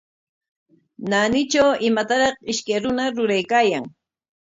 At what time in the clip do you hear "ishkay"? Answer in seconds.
2.51-2.79